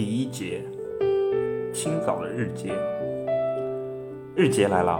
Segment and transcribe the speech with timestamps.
[0.00, 0.62] 第一节，
[1.74, 2.72] 清早的日结。
[4.34, 4.98] 日结来了，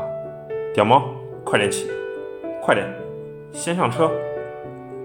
[0.74, 1.90] 屌毛，快点起，
[2.60, 2.86] 快点，
[3.50, 4.10] 先上车，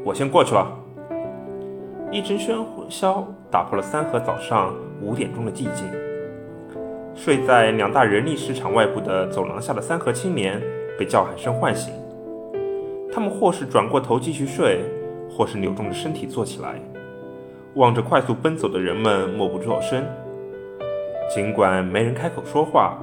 [0.04, 0.68] 我先过去了。
[2.12, 5.90] 一阵喧嚣打破了三河早上五点钟的寂静。
[7.16, 10.62] 睡在两大人力市场外部的走廊下的三河青年
[11.00, 11.94] 被叫喊声唤醒，
[13.14, 14.82] 他们或是转过头继续睡，
[15.30, 16.82] 或是扭动着身体坐起来。
[17.76, 20.02] 望着快速奔走的人们，默不作声。
[21.30, 22.98] 尽管没人开口说话，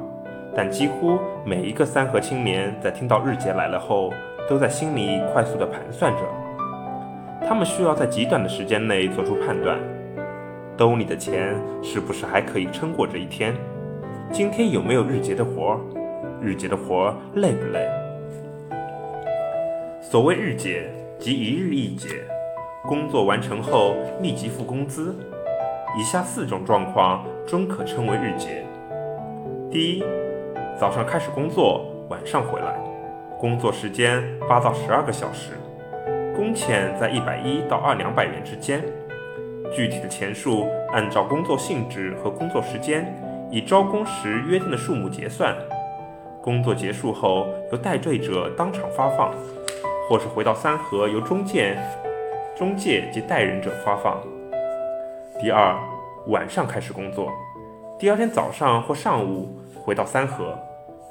[0.57, 4.11] 但几乎每一个三河青年在听到日结来了后，
[4.49, 6.21] 都在心里快速地盘算着。
[7.47, 9.79] 他们需要在极短的时间内做出判断：
[10.75, 13.55] 兜里的钱是不是还可以撑过这一天？
[14.31, 15.79] 今天有没有日结的活？
[16.41, 17.87] 日结的活累不累？
[20.01, 22.09] 所谓日结，即一日一结。
[22.85, 25.15] 工作完成后立即付工资，
[25.97, 28.65] 以下四种状况均可称为日结。
[29.71, 30.05] 第一，
[30.77, 32.77] 早上开始工作，晚上回来，
[33.39, 35.53] 工作时间八到十二个小时，
[36.35, 38.83] 工钱在一百一到二两百元之间，
[39.73, 43.15] 具体的钱数按照工作性质和工作时间，
[43.49, 45.55] 以招工时约定的数目结算。
[46.43, 49.31] 工作结束后由代缀者当场发放，
[50.09, 51.79] 或是回到三河由中介。
[52.63, 54.23] 中介及代人者发放。
[55.41, 55.77] 第二，
[56.29, 57.29] 晚上开始工作，
[57.99, 60.57] 第二天早上或上午回到三河，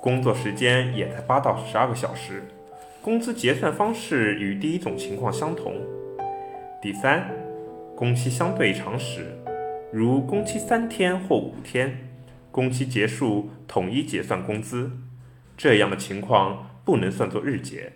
[0.02, 2.48] 工作时间也在八到十二个小时，
[3.02, 5.76] 工资结算方式与第一种情况相同。
[6.82, 7.30] 第三，
[7.98, 9.38] 工期相对长时，
[9.92, 11.98] 如工期三天或五天，
[12.50, 14.90] 工期结束统一结算工资，
[15.58, 17.92] 这样的情况不能算作日结。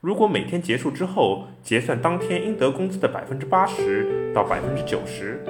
[0.00, 5.42] 如果每天结束之后结算当天应得工资的百分之八十到百分之九十，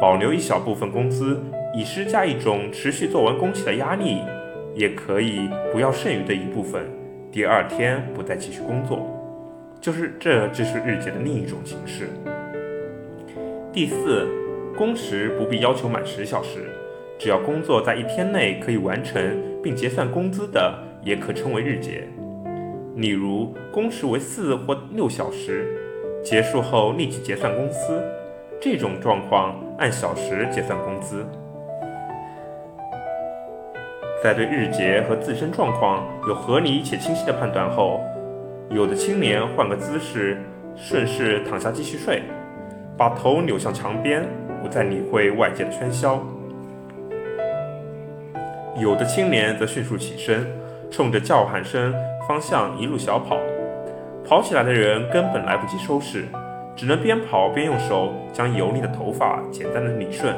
[0.00, 1.38] 保留一小部分工资，
[1.74, 4.22] 以施加一种持续做完工期的压力，
[4.74, 6.86] 也可以不要剩余的一部分，
[7.30, 9.06] 第二天不再继续工作，
[9.78, 12.08] 就是这就是日结的另一种形式。
[13.74, 14.26] 第四，
[14.74, 16.70] 工时不必要求满十小时，
[17.18, 22.08] 只要工作在一天内可以完成并结算工资的，也可称为日结。
[22.96, 25.66] 例如，工时为四或六小时，
[26.24, 28.02] 结束后立即结算工资，
[28.58, 31.26] 这种状况按小时结算工资。
[34.24, 38.00] 在对日结和自身状况有合理且清晰的判断后，
[38.70, 40.38] 有的青年换个姿势，
[40.74, 42.22] 顺势躺下继续睡，
[42.96, 44.26] 把头扭向墙边，
[44.62, 46.18] 不再理会外界的喧嚣；
[48.80, 50.46] 有的青年则迅速起身，
[50.90, 51.94] 冲着叫喊声。
[52.26, 53.38] 方向一路小跑，
[54.26, 56.24] 跑起来的人根本来不及收拾，
[56.74, 60.34] 只能边跑边用手将油腻的头发简单的理顺，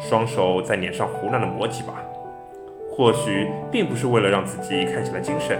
[0.00, 1.92] 双手在脸上胡乱的抹几把。
[2.90, 5.58] 或许并不是为了让自己看起来精神，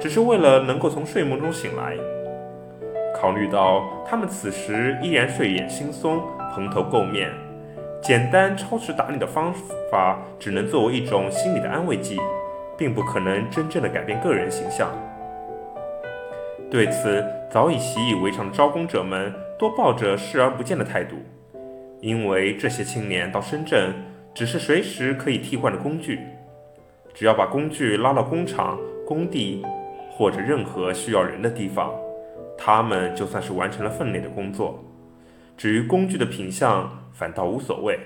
[0.00, 1.94] 只是为了能够从睡梦中醒来。
[3.14, 6.22] 考虑到他们此时依然睡眼惺忪、
[6.54, 7.30] 蓬头垢面，
[8.02, 9.52] 简单超时打理的方
[9.90, 12.18] 法只能作为一种心理的安慰剂。
[12.76, 14.90] 并不可能真正的改变个人形象。
[16.70, 21.16] 对此，早已习以为常的招工者们多抱着视而不见的态度，
[22.00, 23.94] 因为这些青年到深圳
[24.34, 26.20] 只是随时可以替换的工具，
[27.14, 29.64] 只要把工具拉到工厂、工地
[30.10, 31.94] 或者任何需要人的地方，
[32.58, 34.84] 他们就算是完成了分内的工作。
[35.56, 37.98] 至于工具的品相，反倒无所谓。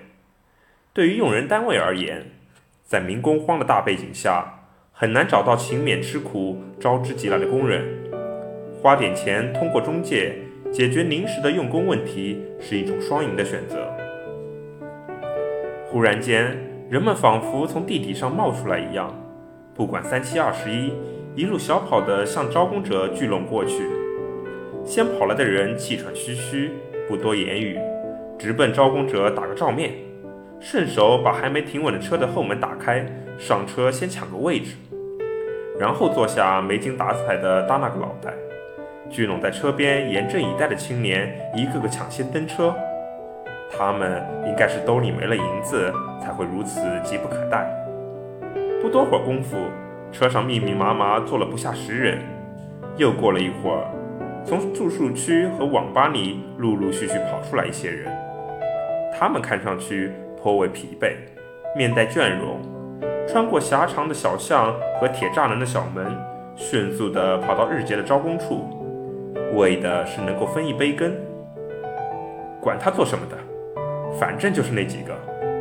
[0.92, 2.26] 对于用人单位而言，
[2.84, 4.59] 在民工荒的大背景下，
[5.00, 7.82] 很难找到勤勉吃苦、招之即来的工人，
[8.82, 10.34] 花点钱通过中介
[10.70, 13.78] 解决临时的用工问题是一种双赢的选择。
[15.86, 16.54] 忽然间，
[16.90, 19.10] 人们仿佛从地底上冒出来一样，
[19.74, 20.92] 不管三七二十一，
[21.34, 23.82] 一路小跑地向招工者聚拢过去。
[24.84, 26.72] 先跑来的人气喘吁吁，
[27.08, 27.78] 不多言语，
[28.38, 29.94] 直奔招工者打个照面，
[30.60, 33.06] 顺手把还没停稳的车的后门打开，
[33.40, 34.76] 上车先抢个位置。
[35.78, 38.34] 然后坐下，没精打采地搭那个脑袋。
[39.08, 42.74] 聚拢在车边严阵以待的青年，一个个抢先登车。
[43.72, 45.90] 他们应该是兜里没了银子，
[46.20, 47.66] 才会如此急不可待。
[48.82, 49.56] 不多会儿功夫，
[50.12, 52.18] 车上密密麻麻坐了不下十人。
[52.98, 53.86] 又过了一会儿，
[54.44, 58.06] 从住宿区和网吧里陆陆续续跑出来一些人。
[59.18, 61.14] 他们看上去颇为疲惫，
[61.74, 62.60] 面带倦容。
[63.28, 66.04] 穿过狭长的小巷和铁栅栏的小门，
[66.56, 68.68] 迅速地跑到日结的招工处，
[69.54, 71.14] 为的是能够分一杯羹。
[72.60, 73.36] 管他做什么的，
[74.18, 75.14] 反正就是那几个，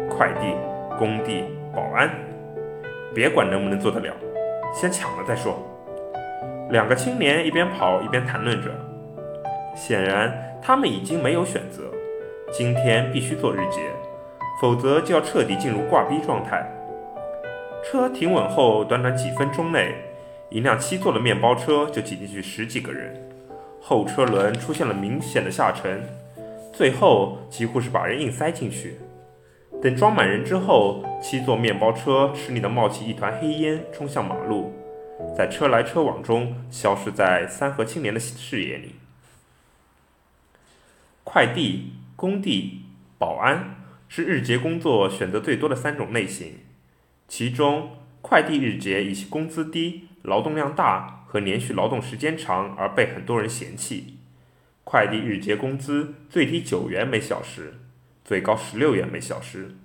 [0.09, 0.55] 快递、
[0.97, 1.45] 工地、
[1.75, 2.09] 保安，
[3.13, 4.13] 别管能不能做得了，
[4.73, 5.57] 先抢了再说。
[6.71, 8.69] 两个青年一边跑一边谈论着，
[9.75, 11.83] 显然他们已经没有选择，
[12.51, 13.81] 今天必须做日结，
[14.59, 16.67] 否则就要彻底进入挂逼状态。
[17.83, 19.95] 车停稳后，短短几分钟内，
[20.49, 23.29] 一辆七座的面包车就挤进去十几个人，
[23.81, 26.03] 后车轮出现了明显的下沉，
[26.73, 28.97] 最后几乎是把人硬塞进去。
[29.81, 34.73] 等装满人之后，七座面包车吃力地冒起一团黑烟，冲向马路，
[35.35, 38.95] 在车来车往中消失在三河青年的视野里。
[41.23, 42.81] 快递、工地、
[43.17, 43.75] 保安
[44.07, 46.55] 是日结工作选择最多的三种类型。
[47.29, 47.91] 其中，
[48.21, 54.17] 快递日结以其工资低、劳动量大和连续劳动时间长而被很多人嫌弃。
[54.83, 57.75] 快递日结工资最低九元每小时，
[58.25, 59.75] 最高十六元每小时。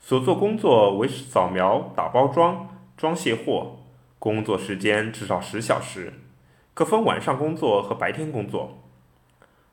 [0.00, 3.78] 所做工作为扫描、打包装、装卸货，
[4.18, 6.12] 工作时间至少十小时，
[6.74, 8.82] 可分晚上工作和白天工作。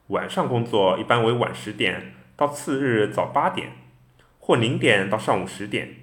[0.08, 3.72] 晚上工作一般为晚十点到次日早八点，
[4.40, 5.96] 或零点到上午十点。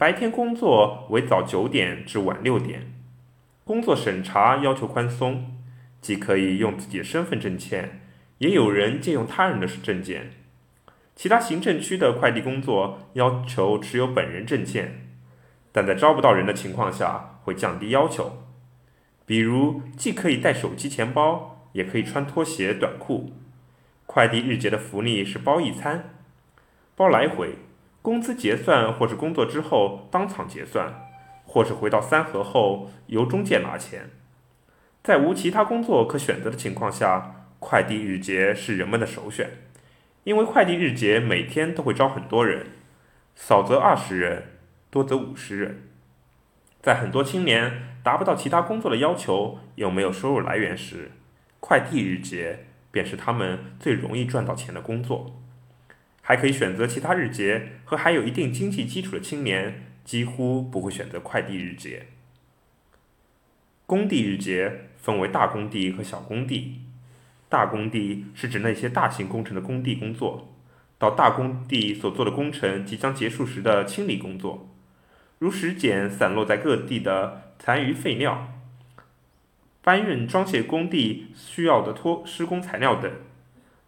[0.00, 2.90] 白天工作为早九点至晚六点，
[3.64, 5.58] 工作审查要求宽松，
[6.00, 8.00] 既可以用自己的身份证件，
[8.38, 10.30] 也有人借用他人的证件。
[11.14, 15.06] 其他行政区的快递工作要求持有本人证件，
[15.70, 18.38] 但在招不到人的情况下会降低要求，
[19.26, 23.34] 比如既可以带手机、钱包，也可以穿拖鞋、短裤。
[24.06, 26.14] 快递日结的福利是包一餐，
[26.96, 27.56] 包来回。
[28.02, 31.08] 工资结算，或是工作之后当场结算，
[31.44, 34.10] 或是回到三河后由中介拿钱。
[35.02, 39.50] 在无其他工作可选择的情况下，快递日结是人们的首选，
[40.24, 42.66] 因为快递日结每天都会招很多人，
[43.34, 44.44] 少则二十人，
[44.90, 45.82] 多则五十人。
[46.82, 51.10] 在很多青年达不到其他工作的要求，又没有收入来源时，
[51.60, 55.39] 快递日结便是他们最容易赚到钱的工作。
[56.30, 62.06] 还可以选择其他日结，和还有一定经济基础的青年几乎不会选择快递日结。
[63.84, 66.82] 工地日结分为大工地和小工地。
[67.48, 70.54] 大工地是指那些大型工程的工地工作，
[70.98, 74.70] 到大工地所做的工程即将结束时的清理工作，
[75.40, 78.54] 如拾捡散落在各地的残余废料，
[79.82, 83.10] 搬运装卸工地需要的拖施工材料等。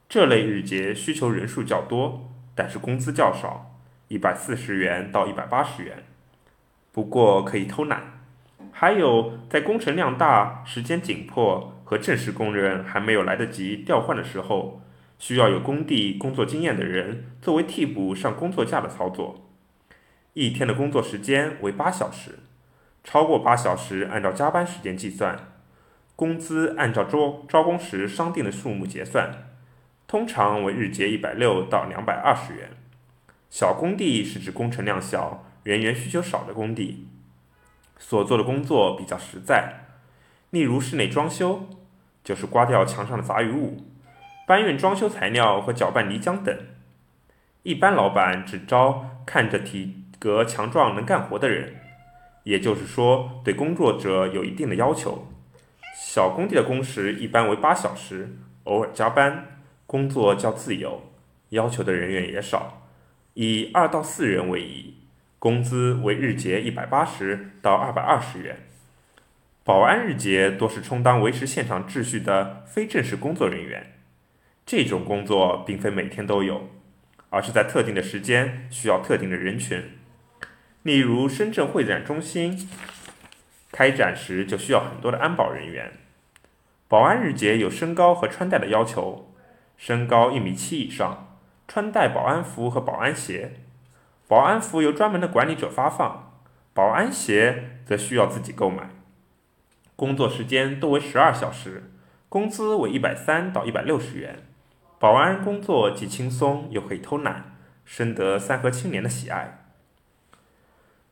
[0.09, 2.31] 这类日结需求人数较多。
[2.55, 3.79] 但是工资较少，
[4.09, 6.05] 一百四十元到一百八十元，
[6.93, 8.21] 不过可以偷懒。
[8.71, 14.81] 还有在工程量大、时间紧迫和正式工人还没有来得及调换的时候，
[15.19, 19.49] 需要有工地工作经验的人作为替补上工作假的操作。
[20.35, 22.39] 一天的工作时间为八小时，
[23.05, 25.39] 超过八小时按照加班时间计算，
[26.17, 29.52] 工资按照招招工时商定的数目结算。
[30.13, 32.69] 通常为日结一百六到两百二十元。
[33.49, 37.09] 小工地是指工程量小、人员需求少的工地，
[37.99, 39.87] 所做的工作比较实在，
[40.51, 41.67] 例如室内装修，
[42.23, 43.87] 就是刮掉墙上的杂余物、
[44.47, 46.55] 搬运装修材料和搅拌泥浆等。
[47.63, 51.77] 一般老板只招看着体格强壮、能干活的人，
[52.43, 55.27] 也就是说，对工作者有一定的要求。
[55.97, 59.49] 小工地的工时一般为八小时，偶尔加班。
[59.93, 61.03] 工作较自由，
[61.51, 62.89] 要求的人员也少，
[63.35, 64.95] 以二到四人为宜，
[65.39, 68.57] 工资为日结一百八十到二百二十元。
[69.63, 73.93] 保安日结多是充当维持现场秩序的非正式工作人员，
[74.65, 76.71] 这种工作并非每天都有，
[77.29, 79.83] 而是在特定的时间需要特定的人群，
[80.85, 82.67] 例如深圳会展中心
[83.71, 85.93] 开展时就需要很多的安保人员。
[86.89, 89.29] 保安日结有身高和穿戴的要求。
[89.77, 91.37] 身高一米七以上，
[91.67, 93.55] 穿戴保安服和保安鞋。
[94.29, 96.33] 保安服由专门的管理者发放，
[96.73, 98.91] 保安鞋则需要自己购买。
[99.95, 101.93] 工作时间多为十二小时，
[102.29, 104.47] 工资为一百三到一百六十元。
[104.99, 109.59] 保安工作既轻松又可以偷懒，深得三河青年的喜爱。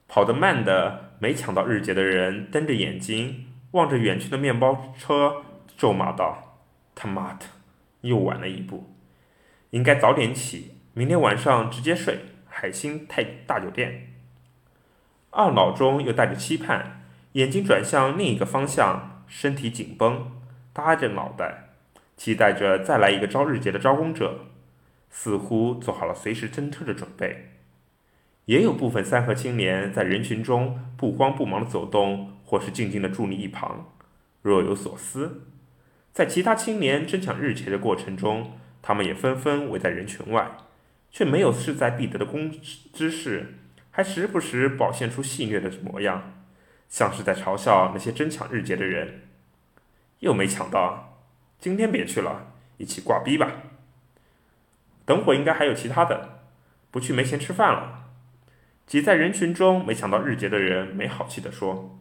[0.09, 5.43] 跑得慢的没抢到日结的人瞪着眼睛望着远去的面包车，
[5.77, 6.57] 咒骂道
[6.97, 7.47] ：“他妈的！”
[8.03, 8.95] 又晚了一步，
[9.71, 14.15] 应该早点起，明天晚上直接睡海星泰大酒店。
[15.33, 17.03] 懊恼中又带着期盼，
[17.33, 20.33] 眼睛转向另一个方向，身体紧绷，
[20.73, 21.71] 耷着脑袋，
[22.17, 24.47] 期待着再来一个招日结的招工者，
[25.09, 27.53] 似乎做好了随时侦车的准备。
[28.47, 33.93] 也有部分三和青年在人群中不慌不忙地走动，或是静静地伫立一旁，
[34.43, 35.47] 若有所思。
[36.13, 40.51] 在其他青年争抢日结的过程中，他们也纷纷围在人群外，
[41.11, 42.51] 却没有势在必得的攻
[42.93, 43.55] 之势，
[43.91, 46.43] 还时不时表现出戏谑的模样，
[46.89, 49.23] 像是在嘲笑那些争抢日结的人。
[50.19, 51.23] 又没抢到，
[51.59, 53.51] 今天别去了，一起挂逼吧。
[55.07, 56.41] 等会应该还有其他的，
[56.91, 58.11] 不去没钱吃饭了。
[58.87, 61.97] 挤在人群中没抢到日结的人没好气地说。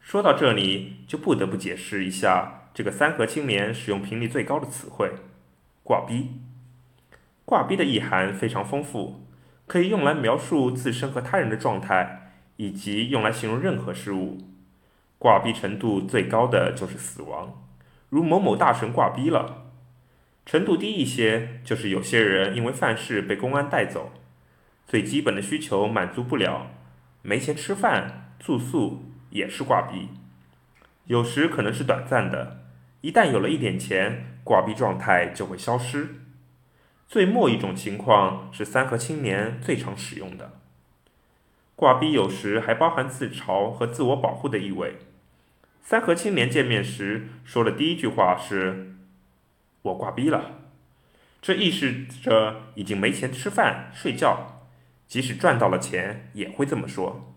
[0.00, 5.12] 说到这里，就不得不解释一下这个三和青年使用频率最高的词汇
[5.84, 6.40] “挂逼”。
[7.44, 9.26] 挂逼的意涵非常丰富，
[9.66, 14.38] 可以用来描述自身和他人的状态，以及用来形容任何事物。
[15.18, 17.62] 挂逼程度最高的就是死亡，
[18.08, 19.72] 如某某大神挂逼了；
[20.46, 24.12] 程度低一些，就是有些人因为犯事被公安带走，
[24.86, 26.68] 最基本的需求满足不了，
[27.22, 30.08] 没钱吃饭、住宿也是挂逼。
[31.06, 32.64] 有时可能是短暂的，
[33.00, 36.16] 一旦有了一点钱，挂逼状态就会消失。
[37.08, 40.60] 最末一种情况是三和青年最常使用的
[41.74, 44.98] 挂逼，有时还包含自嘲和自我保护的意味。
[45.82, 48.94] 三和青年见面时说的第一句话是
[49.82, 50.58] ：“我挂逼了。”
[51.42, 54.68] 这意示着已经没钱吃饭、睡觉，
[55.08, 57.34] 即使赚到了钱也会这么说。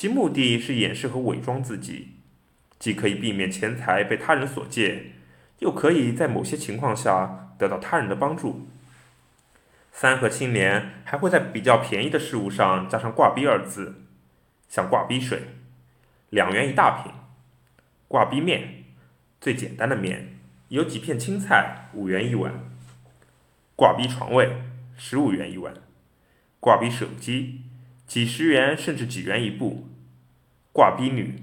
[0.00, 2.10] 其目的是掩饰和伪装自己，
[2.78, 5.06] 既可以避免钱财被他人所借，
[5.58, 8.68] 又可以在某些情况下得到他人的帮助。
[9.90, 14.04] 三和青年还会在比较便宜的事物上加上“挂逼”二字，
[14.68, 15.42] 像挂逼水，
[16.30, 17.12] 两元一大瓶。
[18.06, 18.84] 挂逼面，
[19.40, 20.38] 最简单的面，
[20.68, 22.54] 有几片青菜，五元一碗。
[23.74, 24.62] 挂逼床位，
[24.96, 25.74] 十五元一碗。
[26.60, 27.62] 挂逼手机，
[28.08, 29.86] 几十元甚至几元一部。
[30.72, 31.42] 挂逼女，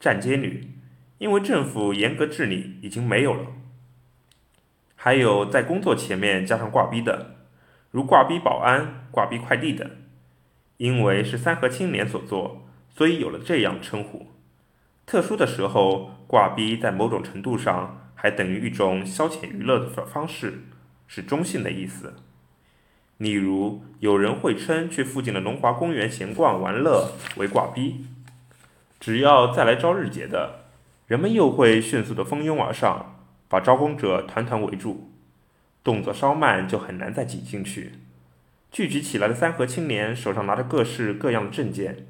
[0.00, 0.72] 站街女，
[1.18, 3.46] 因为政府严格治理，已经没有了。
[4.96, 7.36] 还有在工作前面加上挂逼的，
[7.90, 9.88] 如挂逼保安、挂逼快递等，
[10.78, 14.26] 因为是三和青年所做，所以有了这样称呼。
[15.06, 20.64] 特殊的时候，挂逼在某种程度上还等于一种消遣娱乐的方式，
[21.06, 22.14] 是中性的意思。
[23.20, 28.06] 例如，有人会称去附近的龙华公园闲逛玩乐为挂逼。
[28.98, 30.64] 只要再来招日结的，
[31.06, 35.12] 人们又会迅速的蜂拥而上，把招工者团团围住，
[35.84, 37.92] 动作稍慢就很难再挤进去。
[38.72, 42.06] 聚集起来的三和青年手上拿着各式各样的证件。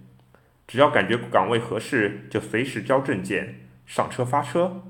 [0.69, 4.85] 只要感觉岗位合适，就随时交证件、上车发车。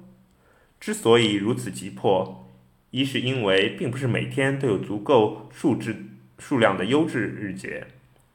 [0.78, 2.46] 之所以如此急迫，
[2.90, 6.09] 一是因为并不是每天都有足够数质
[6.40, 7.86] 数量的优质日结，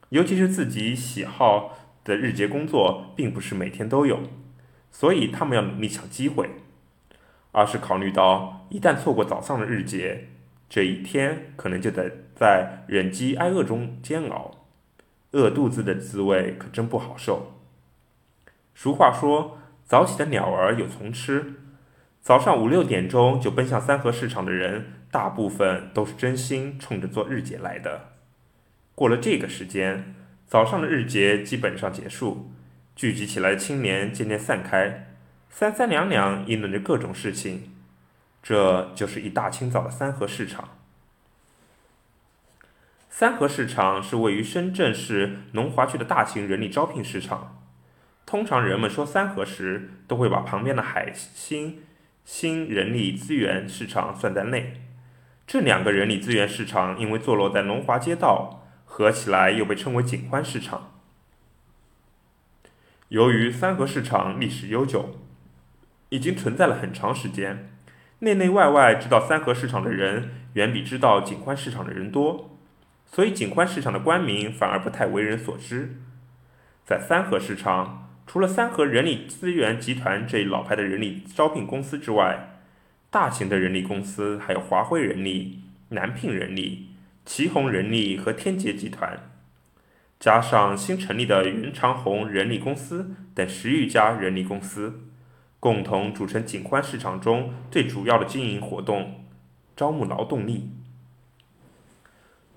[0.10, 4.22] 尤其是自己喜好的日结工作，并不是每天都有，
[4.92, 6.46] 所以他们要努力抢机会；
[7.52, 10.28] 二是考虑到一旦错过早上的日结，
[10.70, 14.68] 这一天可能就得在忍饥挨饿中煎熬。
[15.32, 17.60] 饿肚子的滋味可真不好受。
[18.74, 21.56] 俗话说：“早起的鸟儿有虫吃。”
[22.22, 28.10] 早上五六点钟就奔向三河市场的人，大部分都是真心冲着做日结来的。
[28.96, 30.14] 过了这个时间，
[30.46, 32.52] 早上的日结基本上结束，
[32.98, 35.16] 聚集起来的青年渐渐散开，
[35.50, 37.72] 三三两两议论着各种事情。
[38.44, 40.78] 这就是一大清早的三河市场。
[43.10, 47.64] 三河市场是位于深圳市龙华区的大型人力招聘市场。
[48.26, 51.80] 通常人们说三河时，都会把旁边的海星
[52.26, 54.82] 新人力资源市场算在内。
[55.48, 60.92] 这两个人力资源市场因为坐落在龙华街道，合起来又被称为锦欢市场。
[63.10, 65.20] 由于三河市场历史悠久，
[66.10, 67.70] 已经存在了很长时间，
[68.20, 72.58] 内内外外知道三河市场的人，远比知道锦欢市场的人多。
[73.06, 76.02] 所以，景欢市场的官名反而不太为人所知。
[76.84, 82.55] 在三河市场，除了三河人力资源集团这一老牌的人力招聘公司之外，
[83.16, 86.90] 大型的人力公司还有华辉人力、南聘人力、
[87.26, 89.32] 祁宏人力和天杰集团，
[90.20, 95.00] 加上新成立的袁长虹人力公司等十余家人力公司，
[95.62, 99.24] 共同组成景欢市场中最主要的经营活动——
[99.78, 100.72] 招募劳动力。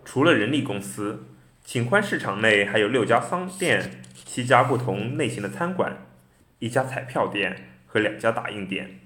[0.04, 1.28] 除了人力公司，
[1.62, 5.98] 景欢市场内还有六家商店、七家不同类型的餐馆、
[6.58, 8.98] 一家彩票店和两家打印店，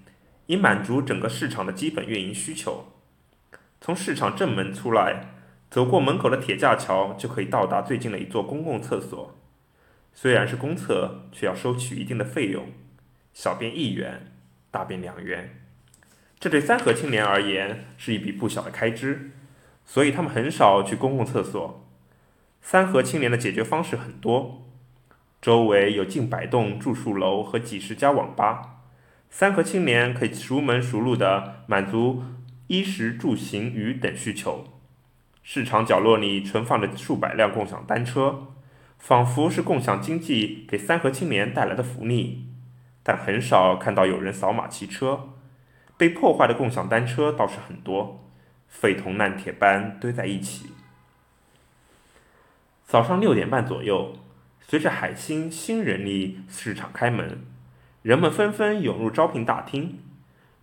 [0.46, 2.86] 以满足整个市场的基本运营需求。
[3.80, 5.34] 从市场正门出来，
[5.70, 9.38] 走过门口的铁架桥就可以到达最近的一座公共厕所。
[10.14, 12.66] 虽然是公厕，却要收取一定的费用，
[13.32, 14.32] 小便一元，
[14.70, 15.58] 大便两元。
[16.38, 19.30] 这对三河青年而言是一笔不小的开支，
[19.84, 21.88] 所以他们很少去公共厕所。
[22.60, 24.68] 三河青年的解决方式很多，
[25.40, 28.81] 周围有近百栋住宿楼和几十家网吧，
[29.34, 32.22] 三河青年可以熟门熟路地满足
[32.66, 34.68] 衣食住行娱等需求。
[35.42, 38.48] 市场角落里存放着数百辆共享单车，
[38.98, 42.44] 仿佛是共享经济给三河青年带来的福利，
[43.02, 45.30] 但很少看到有人扫码骑车。
[45.96, 48.28] 被破坏的共享单车倒是很多，
[48.68, 50.66] 废铜烂铁般堆在一起。
[52.84, 54.18] 早上六点半左右，
[54.60, 57.40] 随着海星新人力市场开门，
[58.02, 60.00] 人们纷纷涌入招聘大厅。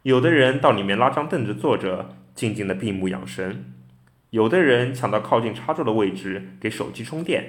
[0.03, 3.63] 有的人到里面拉张凳子坐着，静静的闭目养神；
[4.31, 7.41] 有的人抢到靠近插座的位置给手机充电；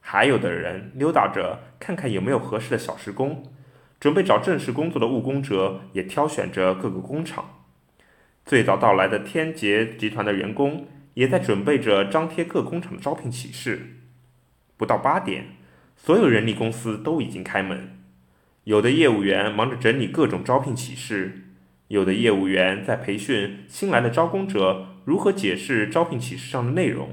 [0.00, 3.44] 还有的人溜达着看看有没有合适的小时工。
[4.00, 7.62] 准备找正式工作的务工者也挑选着各个工厂。
[8.44, 14.00] 最早到来的天杰集团的员工也在准备着张贴各工厂的招聘启事。
[14.76, 15.46] 不到八点，
[15.96, 18.03] 所有人力公司都已经开门。
[18.64, 21.44] 有的业务员忙着整理各种招聘启事，
[21.88, 27.10] 有的业务员在培训新来的招工者如何解释招聘启事上的内容，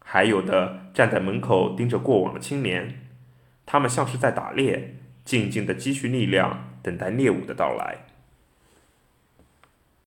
[0.00, 3.00] 还有的站在门口盯着过往的青年，
[3.66, 4.96] 他们像是在打猎。
[5.22, 8.06] 静静的积蓄力量，等待猎物的到来。